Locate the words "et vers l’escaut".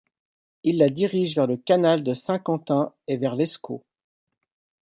3.07-3.85